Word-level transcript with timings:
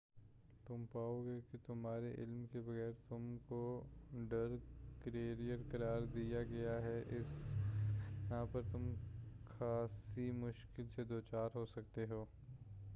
تم 0.65 0.83
پاؤ 0.91 1.21
گے 1.25 1.39
کہ 1.51 1.57
تمہارے 1.65 2.11
علم 2.17 2.45
کے 2.51 2.59
بغیر 2.59 2.91
تم 3.09 3.35
کو 3.47 3.61
ڈرگ 4.29 4.57
کیریر 5.03 5.57
قرار 5.71 6.05
دے 6.05 6.19
دیا 6.19 6.43
گیا 6.43 6.81
ہے 6.81 6.99
اس 7.09 7.33
بنا 8.21 8.43
پر 8.51 8.61
تم 8.71 8.93
خاصی 9.47 10.29
مشکل 10.31 10.83
سے 10.95 11.03
دوچار 11.03 11.49
ہو 11.55 11.65
سکتے 11.65 12.05
ہو 12.09 12.25